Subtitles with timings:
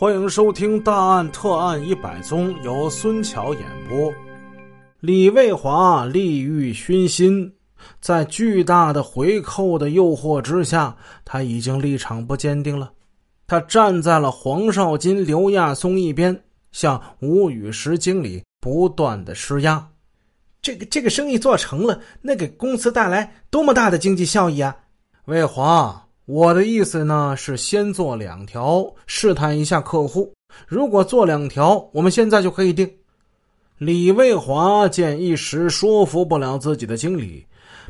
[0.00, 4.10] 欢迎收听《大案特案一百宗》，由孙桥演播。
[5.00, 7.52] 李卫华利欲熏心，
[8.00, 12.90] 在巨大的回扣的诱惑之下，他已经立场不坚定了。
[13.46, 19.86] 他站在了黄少金、刘亚松一边，向吴雨石经理不断的施压。
[20.62, 24.74] 这个这个生意做成了，那给公司带来多么大的经济效益啊！
[25.26, 26.06] 卫华。
[26.30, 30.32] 我的意思呢是先做两条，试探一下客户。
[30.64, 32.88] 如果做两条，我们现在就可以定。
[33.78, 37.44] 李卫华见一时说服不了自己的经理，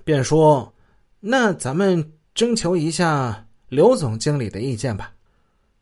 [0.05, 0.73] 便说
[1.21, 5.13] ：“那咱们征求一下刘总经理的意见吧。”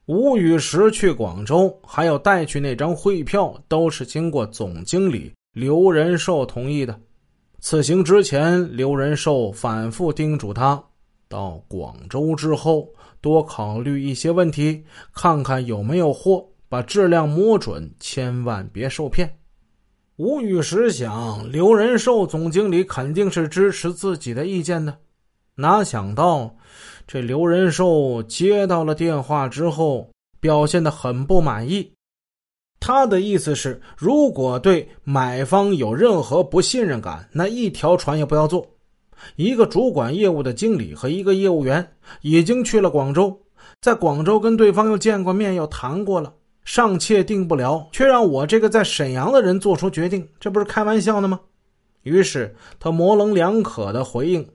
[0.07, 6.99] 吴雨石去广州，还有带去那张汇票，都是经过总经理刘仁寿同意的。
[7.61, 10.83] 此行之前，刘仁寿反复叮嘱他。
[11.28, 12.88] 到广州之后，
[13.20, 14.82] 多考虑一些问题，
[15.12, 19.38] 看看有没有货，把质量摸准，千万别受骗。
[20.16, 24.98] 吴雨石想，刘仁寿总经理肯定是支持自己的意见的，
[25.54, 26.57] 哪想到
[27.07, 31.92] 这刘仁寿接到了电话之后，表现的很不满意。
[32.80, 38.66] 他的意思是，如果对买方有任何不信任感，那一条船也不要坐。
[39.37, 43.41] 一个主管业务的经理和一个业务员已经去了广州，
[43.80, 46.33] 在广州跟对方又见过面，又谈过了，
[46.65, 51.41] 尚且定不了，却让我这个在沈阳的人做出决定，这不是开玩笑的吗？
[52.02, 54.49] 于是他模棱两可的回应：“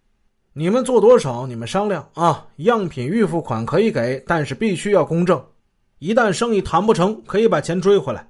[0.54, 2.48] 你们做多少，你们商量啊。
[2.58, 5.44] 样品预付款可以给，但是必须要公证。
[6.00, 8.28] 一旦生意谈不成，可以把钱追回来。”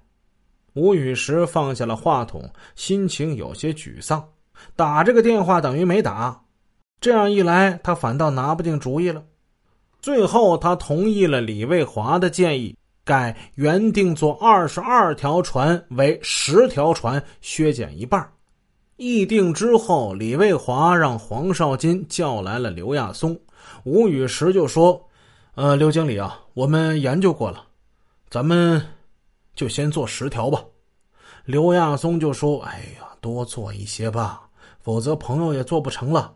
[0.73, 4.27] 吴雨石放下了话筒，心情有些沮丧。
[4.75, 6.43] 打这个电话等于没打，
[7.01, 9.23] 这样一来，他反倒拿不定主意了。
[10.01, 12.75] 最后，他同意了李卫华的建议，
[13.05, 18.29] 改原定做二十二条船为十条船，削减一半。
[18.97, 23.37] 议定之后，李卫华让黄少金叫来了刘亚松，
[23.85, 25.01] 吴雨石就说
[25.55, 27.63] ：“呃，刘经理啊，我们研究过了，
[28.29, 28.81] 咱们
[29.55, 30.63] 就先做十条吧。”
[31.45, 34.41] 刘亚松就说：“哎呀，多做一些吧。”
[34.83, 36.35] 否则朋友也做不成了，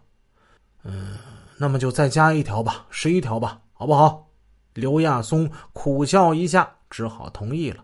[0.83, 1.17] 嗯，
[1.57, 4.29] 那么就再加一条吧，十一条吧，好不好？
[4.73, 7.83] 刘亚松苦笑一下，只好同意了。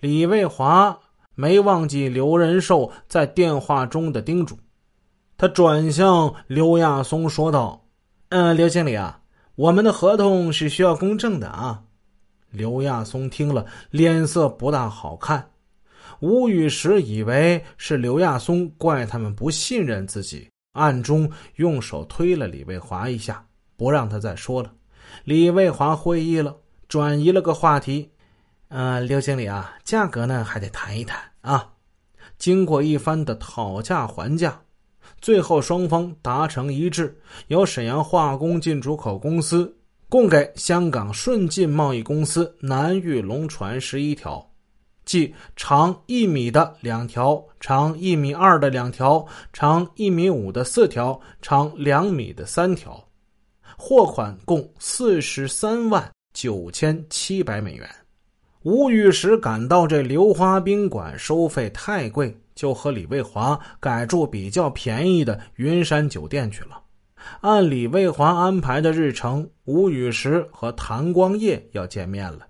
[0.00, 0.98] 李卫华
[1.34, 4.58] 没忘记刘仁寿在电话中的叮嘱，
[5.38, 7.86] 他转向刘亚松说道
[8.28, 9.22] ：“嗯，刘经理啊，
[9.54, 11.84] 我们的合同是需要公证的啊。”
[12.50, 15.50] 刘亚松听了，脸色不大好看。
[16.20, 23.44] 吴宇石以为是刘亚松怪他们不信任自己，暗中用手推了李卫华一下，
[23.76, 24.72] 不让他再说了。
[25.24, 26.56] 李卫华会意了，
[26.88, 28.10] 转移了个话题
[28.68, 31.72] ：“呃，刘经理啊，价格呢还得谈一谈啊。”
[32.36, 34.60] 经过一番的讨价还价，
[35.20, 39.76] 最后双方达成一致，由沈阳化工进出口公司
[40.08, 44.47] 供给香港顺进贸易公司南玉龙船十一条。
[45.08, 49.24] 即长一米的两条，长一米二的两条，
[49.54, 53.02] 长一米五的四条，长两米的三条，
[53.78, 57.88] 货款共四十三万九千七百美元。
[58.64, 66.82] 吴玉石感到这流花宾馆收费太贵，就和李卫华改住比较便宜的云山酒店去了。
[67.40, 72.47] 按李卫华安排的日程，吴玉石和谭光业要见面了。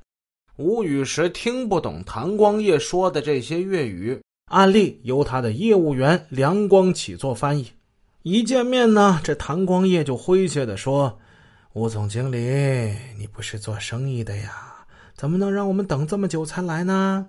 [0.59, 7.71] 吴雨石听不懂谭光业说的这些粤语，案例由他的业务员梁光启做翻译。
[8.25, 11.17] 一见面呢，这谭光业就诙谐的说
[11.75, 17.29] ：“吴总经理，你不是做生意的呀，怎么能让我们等这么久才来呢？”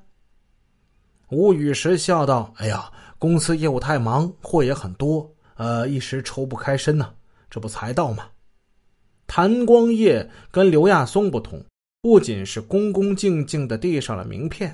[1.29, 7.13] 吴雨石笑道：“哎呀，公司业务太忙，货也很多，呃，一时抽不开身呢，
[7.47, 8.25] 这不才到吗？”
[9.27, 11.63] 谭光业跟刘亚松不同。
[12.01, 14.73] 不仅是恭恭敬敬的递上了名片，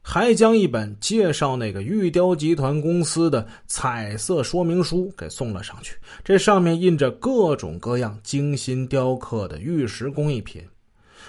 [0.00, 5.96] 还将一本介绍那个玉雕集团公司的彩色说明书给送了上去。
[6.22, 10.62] 这上面印着各种各样精心雕刻的玉石工艺品。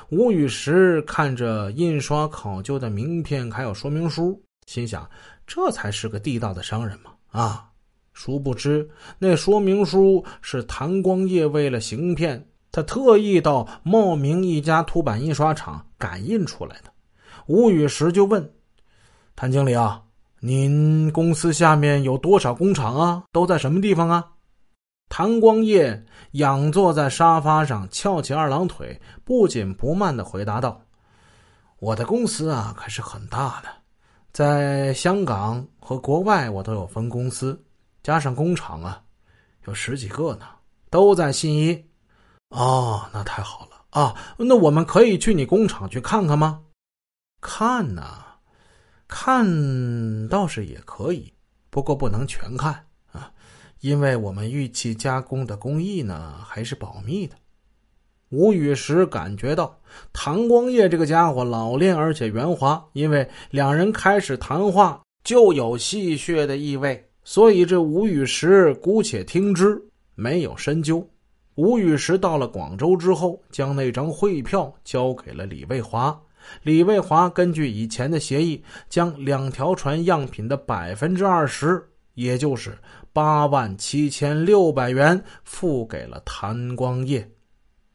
[0.10, 5.10] 吴雨石看着印刷考究的名片还有说明书，心想：
[5.48, 7.12] 这才是个地道的商人嘛！
[7.32, 7.70] 啊，
[8.14, 8.88] 殊不知
[9.18, 12.48] 那说明书是谭光业为了行骗。
[12.74, 16.92] 他特意到茂名一家凸版印刷厂赶印出来的。
[17.46, 18.52] 吴雨石就问
[19.36, 20.02] 谭经理啊
[20.42, 23.24] ：“您公司下面有多少工厂啊？
[23.32, 24.32] 都在什么地方啊？”
[25.08, 30.82] 谭光业仰坐在沙发上，翘起二郎腿，不紧不慢的回答道
[31.78, 33.70] ：“我的公司啊可是很大的，
[34.32, 37.64] 在香港和国外我都有分公司，
[38.02, 39.00] 加上工厂啊，
[39.68, 40.48] 有十几个呢，
[40.90, 41.93] 都在信一。
[42.54, 44.16] 哦，那太好了啊！
[44.38, 46.62] 那我们可以去你工厂去看看吗？
[47.42, 48.24] 看呐，
[49.08, 51.34] 看倒是也可以，
[51.72, 53.32] 不过不能全看啊，
[53.82, 57.36] 因为我们玉器加工的工艺呢还是保密的。
[58.30, 59.80] 吴雨石感觉到
[60.12, 69.84] 唐光业这个家伙老练而且圆滑，因为两人开始谈话就有戏谑的意味，所以这吴雨石姑且听之，
[70.14, 71.08] 没有深究。
[71.56, 76.20] 吴雨石到了广州之后，将那张汇票交给了李卫华。
[76.64, 81.82] 李卫华根据以前的协议，将两条船样品的百分之二十，
[82.16, 82.78] 也就是
[83.14, 87.30] 八万七千六百元，付给了谭光业。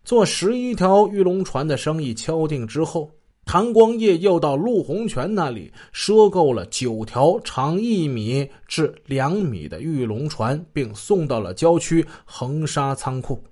[0.05, 3.11] 做十一条玉龙船的生意敲定之后，
[3.49, 13.43] 谭光业又到陆洪泉那里赊购了九条长一米至两米的玉龙船，并送到了郊区横沙仓库。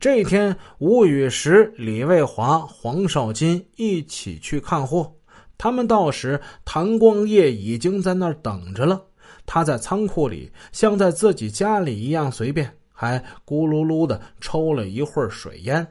[0.00, 5.14] 这天，吴雨石、李卫华、黄少金一起去看货。
[5.56, 9.00] 他们到时，谭光业已经在那儿等着了。
[9.46, 15.86] 他在仓库里像在自己家里一样随便，还咕噜噜的抽了一会儿水烟。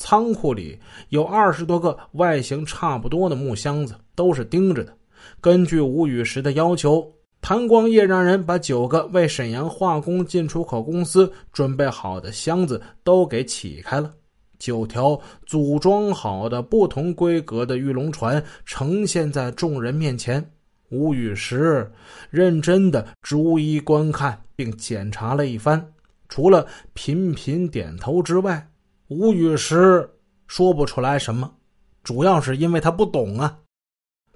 [0.00, 0.78] 仓库里
[1.10, 4.96] 有二十多个外形差不多的木箱子，都是钉着的。
[5.42, 7.06] 根据吴雨石的要求，
[7.42, 14.10] 谭光业让人把九个为沈阳化工进出口公司准备好的箱子都给起开了。
[14.58, 20.42] 九条组装好的不同规格的玉龙船呈现在众人面前。
[20.88, 21.92] 吴雨石
[22.30, 25.92] 认真的逐一观看并检查了一番，
[26.30, 28.66] 除了频频点头之外。
[29.10, 30.08] 吴雨石
[30.46, 31.56] 说不出来什么，
[32.04, 33.58] 主要是因为他不懂啊。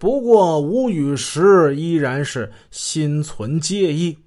[0.01, 4.19] 不过吴雨石依然是心存介意。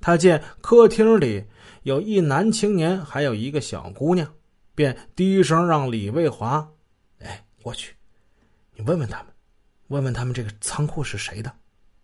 [0.00, 1.44] 他见客厅里
[1.82, 4.26] 有一男青年，还有一个小姑娘，
[4.74, 6.66] 便低声让李卫华
[7.20, 7.94] ：“哎，过去，
[8.74, 9.26] 你问问他们，
[9.88, 11.52] 问问他们这个仓库是谁的。”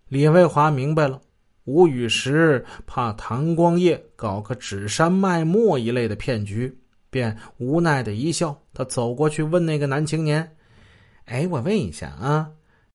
[0.09, 1.19] 李卫华明白了，
[1.65, 6.79] 吴雨石怕谭光业搞个指山卖墨一类的骗局。
[7.11, 10.57] 便无奈的一笑，他走过去问那个男青年
[11.27, 12.51] ：“哎，我问一下啊，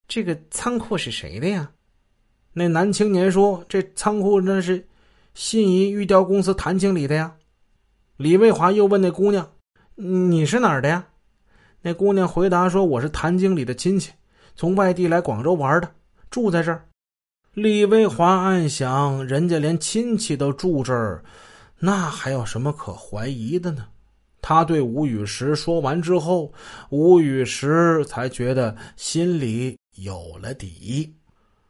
[0.08, 1.72] 这个仓库是谁的呀？”
[2.54, 4.88] 那男青年说：“这仓库那是
[5.34, 7.36] 信宜玉雕公司谭经理的呀。”
[8.18, 9.54] 李卫华又问那姑娘
[9.96, 11.08] ：“你是哪儿的呀？”
[11.82, 14.12] 那姑娘回答说：“我是谭经理的亲戚，
[14.56, 15.92] 从外地来广州玩的，
[16.30, 16.88] 住在这儿。”
[17.54, 21.24] 李卫华暗想：人家连亲戚都住这儿，
[21.80, 23.88] 那还有什么可怀疑的呢？
[24.44, 26.52] 他对吴雨石说完之后，
[26.90, 31.12] 吴雨石才觉得心里有了底。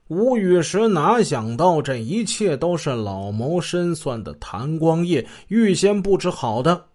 [0.08, 6.86] 吴雨石哪想到这一切都是老谋深算的谭光业预先布置好的。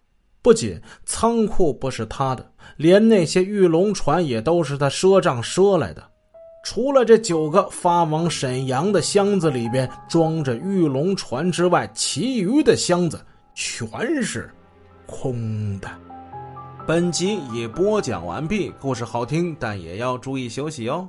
[0.42, 2.44] 不仅仓库不是他的，
[2.76, 6.02] 连那些玉龙船也都是他赊账赊来的。
[6.64, 13.24] 除了这九个发往沈阳的箱子里边装着玉龙船之外，其余的箱子
[13.54, 14.52] 全是。
[15.08, 15.88] 空的。
[16.86, 21.08] 本集已播讲完毕，故事好听，但也要注意休息哦。